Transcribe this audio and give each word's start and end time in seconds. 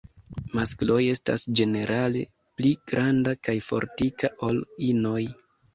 Maskloj 0.59 0.95
estas 1.15 1.43
ĝenerale 1.59 2.25
pli 2.61 2.73
granda 2.93 3.39
kaj 3.45 3.59
fortika 3.71 4.37
ol 4.51 4.63
inoj. 4.93 5.21